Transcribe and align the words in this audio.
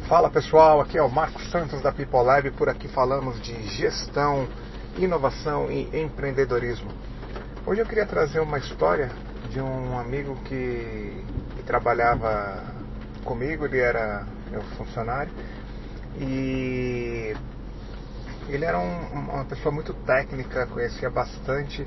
Fala 0.00 0.30
pessoal, 0.30 0.80
aqui 0.80 0.96
é 0.96 1.02
o 1.02 1.10
Marcos 1.10 1.50
Santos 1.50 1.82
da 1.82 1.92
People 1.92 2.22
Lab, 2.22 2.50
por 2.52 2.66
aqui 2.66 2.88
falamos 2.88 3.38
de 3.42 3.62
gestão, 3.64 4.48
inovação 4.96 5.70
e 5.70 5.82
empreendedorismo. 6.02 6.90
Hoje 7.66 7.82
eu 7.82 7.86
queria 7.86 8.06
trazer 8.06 8.40
uma 8.40 8.58
história 8.58 9.10
de 9.50 9.60
um 9.60 9.98
amigo 9.98 10.34
que, 10.44 11.22
que 11.56 11.62
trabalhava 11.64 12.64
comigo, 13.22 13.66
ele 13.66 13.80
era 13.80 14.24
meu 14.50 14.62
funcionário 14.78 15.30
e 16.18 17.36
ele 18.48 18.64
era 18.64 18.78
um, 18.78 19.30
uma 19.30 19.44
pessoa 19.44 19.74
muito 19.74 19.92
técnica, 19.92 20.66
conhecia 20.68 21.10
bastante 21.10 21.86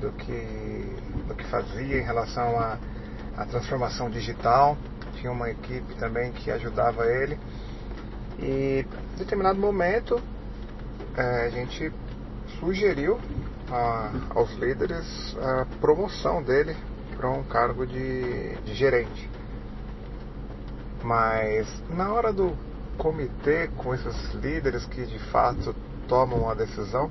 do 0.00 0.12
que, 0.12 0.96
do 1.26 1.34
que 1.34 1.44
fazia 1.46 1.98
em 1.98 2.04
relação 2.04 2.60
à 3.36 3.44
transformação 3.46 4.08
digital 4.08 4.78
tinha 5.10 5.32
uma 5.32 5.50
equipe 5.50 5.94
também 5.96 6.32
que 6.32 6.50
ajudava 6.50 7.06
ele. 7.06 7.38
E 8.38 8.86
em 9.14 9.18
determinado 9.18 9.58
momento 9.58 10.20
é, 11.16 11.46
a 11.46 11.50
gente 11.50 11.92
sugeriu 12.58 13.18
a, 13.70 14.10
aos 14.34 14.52
líderes 14.54 15.36
a 15.38 15.66
promoção 15.80 16.42
dele 16.42 16.76
para 17.16 17.30
um 17.30 17.42
cargo 17.44 17.86
de, 17.86 18.56
de 18.64 18.74
gerente. 18.74 19.30
Mas 21.02 21.68
na 21.90 22.12
hora 22.12 22.32
do 22.32 22.56
comitê 22.98 23.68
com 23.76 23.94
esses 23.94 24.34
líderes 24.34 24.84
que 24.86 25.04
de 25.06 25.18
fato 25.30 25.74
tomam 26.06 26.50
a 26.50 26.54
decisão, 26.54 27.10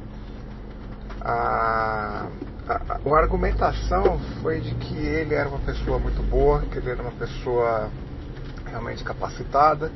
a, 1.22 2.28
a, 2.70 3.00
a, 3.04 3.18
argumentação 3.18 4.20
foi 4.41 4.59
de 4.62 4.76
que 4.76 4.96
ele 4.96 5.34
era 5.34 5.50
uma 5.50 5.58
pessoa 5.59 5.98
muito 5.98 6.22
boa, 6.30 6.62
que 6.62 6.78
ele 6.78 6.92
era 6.92 7.02
uma 7.02 7.12
pessoa 7.12 7.90
realmente 8.68 9.04
capacitada, 9.04 9.92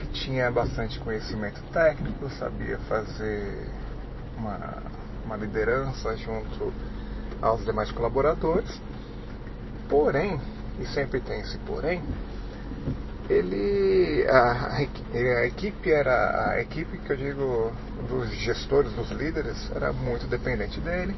que 0.00 0.06
tinha 0.08 0.50
bastante 0.50 0.98
conhecimento 0.98 1.62
técnico, 1.72 2.28
sabia 2.30 2.78
fazer 2.88 3.68
uma, 4.36 4.82
uma 5.24 5.36
liderança 5.36 6.16
junto 6.16 6.72
aos 7.40 7.64
demais 7.64 7.92
colaboradores. 7.92 8.80
Porém, 9.88 10.40
e 10.80 10.86
sempre 10.86 11.20
tem 11.20 11.40
esse 11.42 11.58
porém, 11.58 12.02
ele 13.30 14.26
a, 14.28 14.76
a, 14.78 14.82
equipe 15.46 15.92
era 15.92 16.50
a 16.50 16.60
equipe 16.60 16.98
que 16.98 17.12
eu 17.12 17.16
digo 17.16 17.72
dos 18.08 18.30
gestores, 18.30 18.92
dos 18.94 19.12
líderes, 19.12 19.70
era 19.76 19.92
muito 19.92 20.26
dependente 20.26 20.80
dele 20.80 21.14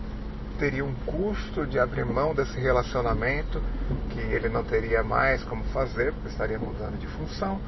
teria 0.57 0.85
um 0.85 0.95
custo 1.07 1.67
de 1.67 1.79
abrir 1.79 2.05
mão 2.05 2.35
desse 2.35 2.59
relacionamento 2.59 3.63
que 4.11 4.21
ele 4.21 4.49
não 4.49 4.65
teria 4.65 5.03
mais 5.03 5.43
como 5.45 5.63
fazer, 5.65 6.13
porque 6.13 6.29
estaria 6.29 6.59
mudando 6.59 6.99
de 6.99 7.07
função, 7.07 7.61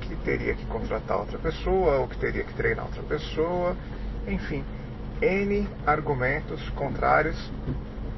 que 0.00 0.14
teria 0.16 0.54
que 0.54 0.64
contratar 0.66 1.18
outra 1.18 1.38
pessoa 1.38 1.98
ou 1.98 2.08
que 2.08 2.16
teria 2.18 2.44
que 2.44 2.54
treinar 2.54 2.86
outra 2.86 3.02
pessoa, 3.02 3.76
enfim, 4.26 4.64
N 5.20 5.68
argumentos 5.86 6.68
contrários 6.70 7.36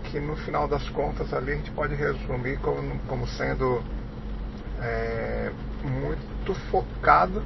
que 0.04 0.18
no 0.20 0.36
final 0.36 0.68
das 0.68 0.88
contas 0.90 1.32
ali 1.32 1.52
a 1.52 1.56
gente 1.56 1.70
pode 1.70 1.94
resumir 1.94 2.58
como, 2.60 2.98
como 3.00 3.26
sendo 3.26 3.82
é, 4.80 5.50
muito 5.82 6.54
focado 6.70 7.42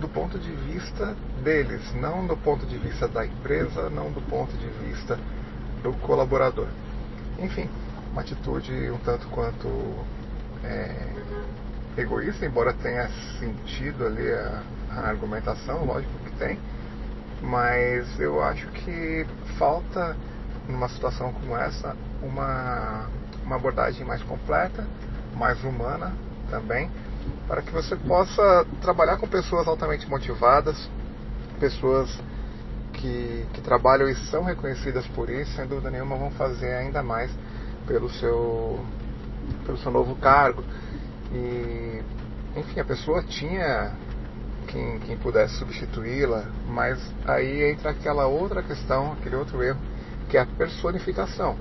do 0.00 0.08
ponto 0.08 0.38
de 0.38 0.50
vista 0.50 1.14
deles, 1.42 1.94
não 1.94 2.26
do 2.26 2.36
ponto 2.36 2.66
de 2.66 2.76
vista 2.78 3.06
da 3.06 3.24
empresa, 3.26 3.90
não 3.90 4.10
do 4.10 4.20
ponto 4.22 4.56
de 4.56 4.66
vista 4.84 5.18
do 5.82 5.92
colaborador. 5.94 6.68
Enfim, 7.38 7.68
uma 8.12 8.22
atitude 8.22 8.72
um 8.90 8.98
tanto 8.98 9.26
quanto 9.28 9.68
é, 10.64 11.06
egoísta, 11.96 12.46
embora 12.46 12.72
tenha 12.72 13.08
sentido 13.38 14.06
ali 14.06 14.30
a, 14.32 14.62
a 14.90 15.00
argumentação, 15.08 15.84
lógico 15.84 16.12
que 16.24 16.30
tem, 16.32 16.58
mas 17.40 18.18
eu 18.20 18.42
acho 18.42 18.66
que 18.68 19.26
falta 19.58 20.16
numa 20.68 20.88
situação 20.88 21.32
como 21.32 21.56
essa 21.56 21.96
uma, 22.22 23.06
uma 23.44 23.56
abordagem 23.56 24.06
mais 24.06 24.22
completa, 24.22 24.86
mais 25.34 25.62
humana 25.64 26.12
também, 26.48 26.88
para 27.48 27.62
que 27.62 27.72
você 27.72 27.96
possa 27.96 28.66
trabalhar 28.80 29.16
com 29.16 29.26
pessoas 29.26 29.66
altamente 29.66 30.08
motivadas, 30.08 30.88
pessoas 31.58 32.16
que, 32.92 33.46
que 33.52 33.60
trabalham 33.60 34.08
e 34.08 34.14
são 34.26 34.44
reconhecidas 34.44 35.06
por 35.08 35.28
isso, 35.30 35.52
sem 35.56 35.66
dúvida 35.66 35.90
nenhuma, 35.90 36.16
vão 36.16 36.30
fazer 36.32 36.74
ainda 36.74 37.02
mais 37.02 37.30
pelo 37.86 38.08
seu, 38.10 38.80
pelo 39.66 39.78
seu 39.78 39.90
novo 39.90 40.14
cargo. 40.16 40.62
E, 41.32 42.02
enfim, 42.56 42.80
a 42.80 42.84
pessoa 42.84 43.22
tinha 43.22 43.92
quem, 44.68 44.98
quem 45.00 45.16
pudesse 45.16 45.54
substituí-la, 45.56 46.44
mas 46.68 46.98
aí 47.26 47.70
entra 47.70 47.90
aquela 47.90 48.26
outra 48.26 48.62
questão, 48.62 49.12
aquele 49.12 49.36
outro 49.36 49.62
erro, 49.62 49.78
que 50.28 50.36
é 50.36 50.40
a 50.40 50.46
personificação. 50.46 51.56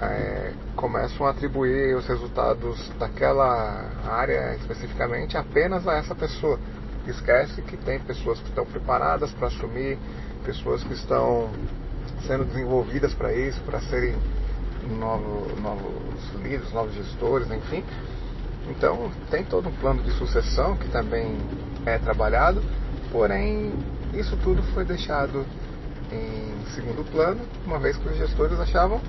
É, 0.00 0.52
começam 0.76 1.26
a 1.26 1.30
atribuir 1.30 1.94
os 1.94 2.06
resultados 2.06 2.90
daquela 2.98 3.84
área 4.06 4.54
especificamente 4.54 5.36
apenas 5.36 5.86
a 5.86 5.94
essa 5.98 6.14
pessoa. 6.14 6.58
Esquece 7.06 7.62
que 7.62 7.76
tem 7.76 7.98
pessoas 8.00 8.38
que 8.40 8.48
estão 8.48 8.64
preparadas 8.66 9.32
para 9.32 9.48
assumir 9.48 9.98
pessoas 10.44 10.82
que 10.84 10.92
estão 10.92 11.50
sendo 12.26 12.44
desenvolvidas 12.44 13.14
para 13.14 13.32
isso, 13.32 13.60
para 13.62 13.80
serem 13.80 14.14
novos, 14.98 15.58
novos 15.60 16.32
líderes, 16.42 16.72
novos 16.72 16.94
gestores, 16.94 17.50
enfim. 17.50 17.84
Então, 18.68 19.10
tem 19.30 19.44
todo 19.44 19.68
um 19.68 19.72
plano 19.72 20.02
de 20.02 20.10
sucessão 20.12 20.76
que 20.76 20.88
também 20.88 21.38
é 21.86 21.98
trabalhado, 21.98 22.62
porém, 23.10 23.72
isso 24.14 24.36
tudo 24.38 24.62
foi 24.74 24.84
deixado 24.84 25.44
em 26.12 26.64
segundo 26.74 27.04
plano, 27.10 27.40
uma 27.64 27.78
vez 27.78 27.96
que 27.96 28.08
os 28.08 28.16
gestores 28.16 28.58
achavam 28.60 29.00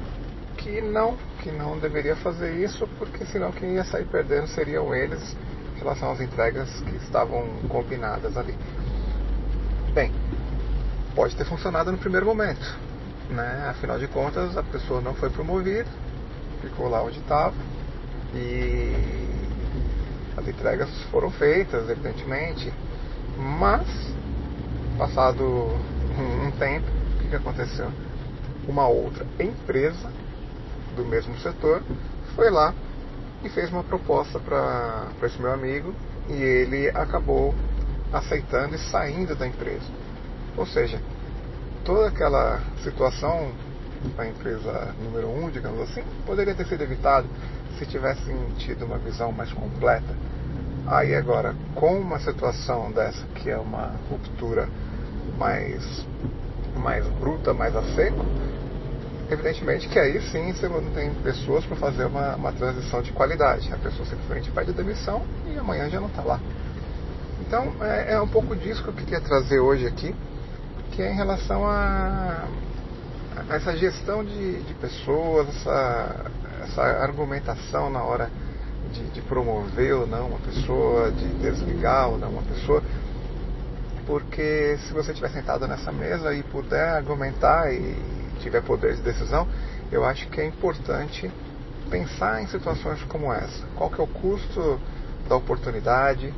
que 0.58 0.82
não, 0.82 1.18
que 1.42 1.52
não 1.52 1.78
deveria 1.80 2.16
fazer 2.16 2.54
isso, 2.64 2.88
porque 3.00 3.26
senão 3.26 3.52
quem 3.52 3.74
ia 3.74 3.84
sair 3.84 4.06
perdendo 4.06 4.48
seriam 4.48 4.94
eles 4.94 5.36
relação 5.82 6.12
às 6.12 6.22
entregas 6.22 6.70
que 6.82 6.96
estavam 6.98 7.46
combinadas 7.68 8.38
ali. 8.38 8.56
Bem, 9.94 10.12
pode 11.16 11.36
ter 11.36 11.46
funcionado 11.46 11.92
no 11.92 11.98
primeiro 11.98 12.26
momento. 12.26 12.80
Né? 13.30 13.68
Afinal 13.70 13.98
de 13.98 14.08
contas, 14.08 14.58
a 14.58 14.64
pessoa 14.64 15.02
não 15.02 15.14
foi 15.14 15.30
promovida, 15.30 15.90
ficou 16.62 16.88
lá 16.88 17.02
onde 17.02 17.20
estava 17.20 17.56
e 18.34 18.94
as 20.38 20.48
entregas 20.48 20.90
foram 21.10 21.32
feitas, 21.32 21.90
evidentemente, 21.90 22.72
mas 23.38 23.88
passado 24.98 25.44
um, 25.44 26.52
tempo, 26.52 26.86
o 26.88 27.20
que, 27.20 27.30
que 27.30 27.36
aconteceu? 27.36 27.90
Uma 28.68 28.88
outra 28.88 29.26
empresa 29.40 30.12
do 30.96 31.04
mesmo 31.06 31.38
setor 31.40 31.82
foi 32.36 32.50
lá 32.50 32.74
e 33.44 33.50
fez 33.50 33.72
uma 33.72 33.84
proposta 33.84 34.40
para 34.40 35.10
esse 35.24 35.42
meu 35.42 35.52
amigo 35.52 35.94
e 36.30 36.34
ele 36.34 36.90
acabou 36.90 37.54
aceitando 38.14 38.76
e 38.76 38.78
saindo 38.78 39.36
da 39.36 39.48
empresa. 39.48 39.86
Ou 40.58 40.66
seja, 40.66 41.02
toda 41.84 42.08
aquela 42.08 42.62
situação 42.84 43.52
da 44.16 44.28
empresa 44.28 44.94
número 45.04 45.30
um, 45.30 45.50
digamos 45.50 45.82
assim, 45.82 46.04
poderia 46.26 46.54
ter 46.56 46.66
sido 46.66 46.84
evitado 46.84 47.28
se 47.78 47.86
tivessem 47.86 48.36
tido 48.58 48.86
uma 48.86 48.98
visão 48.98 49.32
mais 49.32 49.52
completa. 49.52 50.16
Aí 50.88 51.16
agora, 51.16 51.56
com 51.76 52.00
uma 52.00 52.20
situação 52.20 52.92
dessa 52.92 53.26
que 53.36 53.50
é 53.50 53.58
uma 53.58 53.94
ruptura 54.10 54.68
mais, 55.38 56.06
mais 56.76 57.06
bruta, 57.20 57.54
mais 57.54 57.76
a 57.76 57.84
seco, 57.96 58.26
evidentemente 59.32 59.88
que 59.88 59.98
aí 59.98 60.22
sim 60.30 60.54
você 60.54 60.68
não 60.68 60.82
tem 60.92 61.14
pessoas 61.16 61.66
para 61.66 61.76
fazer 61.78 62.06
uma, 62.06 62.36
uma 62.36 62.52
transição 62.52 63.02
de 63.02 63.12
qualidade. 63.12 63.72
A 63.74 63.78
pessoa 63.78 64.06
simplesmente 64.06 64.52
pede 64.52 64.74
demissão 64.74 65.24
e 65.48 65.58
amanhã 65.58 65.90
já 65.90 66.00
não 66.00 66.08
está 66.08 66.24
lá. 66.24 66.40
Então 67.48 67.74
é, 67.82 68.14
é 68.14 68.22
um 68.22 68.28
pouco 68.28 68.56
disso 68.56 68.84
que 68.84 68.90
eu 68.90 68.94
queria 68.94 69.22
trazer 69.22 69.60
hoje 69.60 69.88
aqui 69.88 70.14
que 70.92 71.02
é 71.02 71.12
em 71.12 71.16
relação 71.16 71.66
a, 71.66 72.46
a 73.50 73.56
essa 73.56 73.76
gestão 73.76 74.24
de, 74.24 74.62
de 74.62 74.74
pessoas, 74.76 75.48
essa, 75.48 76.26
essa, 76.64 76.82
argumentação 76.82 77.90
na 77.90 78.04
hora 78.04 78.30
de, 78.92 79.04
de, 79.12 79.22
promover 79.22 79.94
ou 79.96 80.08
não 80.08 80.28
uma 80.28 80.40
pessoa, 80.40 81.10
de 81.12 81.28
desligar 81.36 82.10
ou 82.10 82.18
não 82.18 82.30
uma 82.30 82.44
pessoa. 82.44 82.84
Porque 84.06 84.78
se 84.86 84.94
você 84.94 85.12
estiver 85.12 85.30
sentado 85.30 85.68
nessa 85.68 85.92
mesa 85.92 86.34
e 86.34 86.44
puder 86.44 86.90
argumentar 86.90 87.72
e 87.72 88.21
tiver 88.40 88.62
poder 88.62 88.96
de 88.96 89.02
decisão, 89.02 89.48
eu 89.92 90.06
acho 90.06 90.28
que 90.30 90.40
é 90.40 90.46
importante 90.46 91.30
pensar 91.90 92.42
em 92.42 92.48
situações 92.48 93.02
como 93.04 93.34
essa. 93.34 93.66
Qual 93.76 93.90
que 93.90 94.00
é 94.00 94.04
o 94.04 94.08
custo 94.08 94.80
da 95.28 95.36
oportunidade? 95.36 96.34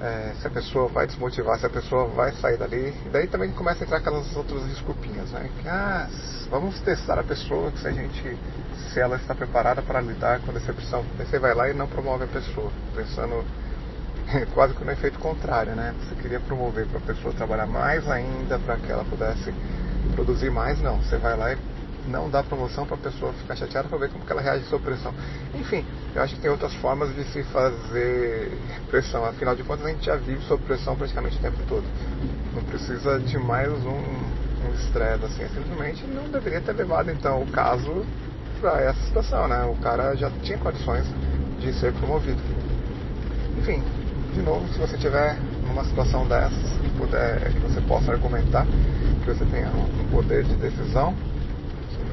é, 0.00 0.34
se 0.40 0.46
a 0.46 0.50
pessoa 0.50 0.88
vai 0.88 1.06
desmotivar, 1.06 1.58
se 1.58 1.66
a 1.66 1.70
pessoa 1.70 2.06
vai 2.06 2.32
sair 2.32 2.56
dali. 2.56 2.94
E 3.06 3.08
daí 3.10 3.26
também 3.26 3.50
começa 3.52 3.82
a 3.82 3.84
entrar 3.84 3.98
aquelas 3.98 4.34
outras 4.36 4.64
desculpinhas, 4.66 5.30
né? 5.30 5.48
Que, 5.60 5.68
ah, 5.68 6.08
vamos 6.50 6.78
testar 6.80 7.18
a 7.18 7.22
pessoa, 7.22 7.72
se 7.76 7.86
a 7.86 7.90
gente, 7.90 8.38
se 8.92 9.00
ela 9.00 9.16
está 9.16 9.34
preparada 9.34 9.82
para 9.82 10.00
lidar 10.00 10.40
com 10.40 10.50
a 10.50 10.54
decepção. 10.54 11.04
Daí 11.16 11.26
você 11.26 11.38
vai 11.38 11.54
lá 11.54 11.70
e 11.70 11.74
não 11.74 11.86
promove 11.86 12.24
a 12.24 12.28
pessoa, 12.28 12.70
pensando 12.94 13.44
quase 14.52 14.74
que 14.74 14.84
no 14.84 14.92
efeito 14.92 15.18
contrário, 15.18 15.74
né? 15.74 15.94
Você 16.00 16.14
queria 16.16 16.40
promover 16.40 16.86
para 16.86 16.98
a 16.98 17.02
pessoa 17.02 17.32
trabalhar 17.34 17.66
mais 17.66 18.08
ainda, 18.08 18.58
para 18.58 18.76
que 18.76 18.90
ela 18.90 19.04
pudesse 19.04 19.54
produzir 20.14 20.50
mais, 20.50 20.80
não. 20.80 20.98
Você 20.98 21.16
vai 21.16 21.36
lá 21.36 21.52
e 21.52 21.58
não 22.06 22.28
dá 22.28 22.42
promoção 22.42 22.86
para 22.86 22.96
a 22.96 22.98
pessoa 22.98 23.32
ficar 23.32 23.56
chateada 23.56 23.88
para 23.88 23.98
ver 23.98 24.10
como 24.10 24.24
que 24.24 24.32
ela 24.32 24.42
reage 24.42 24.64
à 24.64 24.68
sua 24.68 24.78
pressão. 24.78 25.14
Enfim, 25.54 25.84
eu 26.14 26.22
acho 26.22 26.34
que 26.34 26.40
tem 26.40 26.50
outras 26.50 26.74
formas 26.74 27.14
de 27.14 27.24
se 27.24 27.42
fazer 27.44 28.58
pressão. 28.90 29.24
Afinal 29.24 29.56
de 29.56 29.62
contas, 29.62 29.86
a 29.86 29.88
gente 29.88 30.04
já 30.04 30.16
vive 30.16 30.42
sob 30.44 30.62
pressão 30.64 30.96
praticamente 30.96 31.36
o 31.38 31.40
tempo 31.40 31.58
todo. 31.68 31.84
Não 32.54 32.62
precisa 32.64 33.18
de 33.18 33.38
mais 33.38 33.72
um 33.84 34.24
estresse 34.74 35.24
assim. 35.24 35.48
Simplesmente 35.54 36.06
não 36.06 36.28
deveria 36.28 36.60
ter 36.60 36.72
levado 36.72 37.10
então 37.10 37.42
o 37.42 37.46
caso 37.46 38.04
para 38.60 38.80
essa 38.82 39.00
situação, 39.06 39.48
né? 39.48 39.64
O 39.64 39.76
cara 39.76 40.14
já 40.14 40.30
tinha 40.42 40.58
condições 40.58 41.06
de 41.60 41.72
ser 41.74 41.92
promovido. 41.94 42.40
Enfim, 43.58 43.82
de 44.34 44.42
novo, 44.42 44.66
se 44.72 44.78
você 44.78 44.96
tiver 44.96 45.38
numa 45.66 45.84
situação 45.84 46.26
dessas, 46.26 46.78
puder, 46.98 47.52
que 47.52 47.58
você 47.60 47.80
possa 47.82 48.12
argumentar, 48.12 48.66
que 49.24 49.30
você 49.32 49.44
tenha 49.46 49.68
um 49.68 50.08
poder 50.10 50.44
de 50.44 50.54
decisão, 50.56 51.14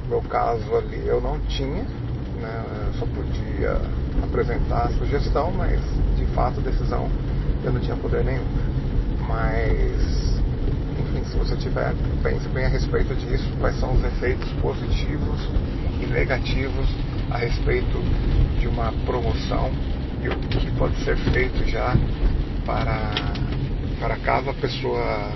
no 0.03 0.09
meu 0.09 0.21
caso 0.21 0.63
ali 0.75 1.05
eu 1.05 1.19
não 1.19 1.37
tinha, 1.41 1.83
né, 2.39 2.63
eu 2.87 2.93
só 2.93 3.05
podia 3.05 3.81
apresentar 4.23 4.85
a 4.85 4.89
sugestão, 4.91 5.51
mas 5.51 5.79
de 6.15 6.25
fato 6.27 6.61
a 6.61 6.63
decisão 6.63 7.09
eu 7.65 7.73
não 7.73 7.81
tinha 7.81 7.97
poder 7.97 8.23
nenhum. 8.23 8.45
Mas, 9.27 10.39
enfim, 10.99 11.23
se 11.25 11.37
você 11.37 11.55
tiver, 11.57 11.93
pense 12.23 12.47
bem 12.49 12.65
a 12.65 12.69
respeito 12.69 13.13
disso, 13.15 13.45
quais 13.59 13.77
são 13.77 13.93
os 13.93 14.03
efeitos 14.05 14.49
positivos 14.61 15.49
e 16.01 16.05
negativos 16.05 16.87
a 17.29 17.37
respeito 17.37 18.01
de 18.59 18.67
uma 18.67 18.93
promoção 19.05 19.69
e 20.23 20.29
o 20.29 20.35
que 20.37 20.71
pode 20.77 20.95
ser 21.03 21.17
feito 21.17 21.69
já 21.69 21.93
para, 22.65 23.11
para 23.99 24.15
caso 24.17 24.49
a 24.49 24.53
pessoa 24.53 25.31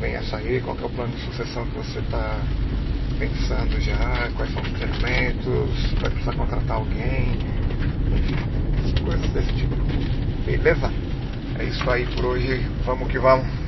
venha 0.00 0.20
a 0.20 0.22
sair, 0.24 0.62
qual 0.62 0.76
é 0.80 0.84
o 0.84 0.90
plano 0.90 1.12
de 1.14 1.20
sucessão 1.22 1.66
que 1.66 1.78
você 1.78 1.98
está 1.98 2.40
pensando 3.18 3.80
já, 3.80 4.30
quais 4.36 4.52
são 4.52 4.62
os 4.62 4.70
treinamentos, 4.72 5.92
vai 6.00 6.10
precisar 6.10 6.34
contratar 6.34 6.76
alguém, 6.76 7.38
enfim, 8.12 9.02
coisas 9.04 9.30
desse 9.30 9.52
tipo. 9.54 9.74
Beleza? 10.44 10.92
É 11.58 11.64
isso 11.64 11.88
aí 11.90 12.06
por 12.14 12.24
hoje, 12.26 12.66
vamos 12.84 13.08
que 13.10 13.18
vamos. 13.18 13.63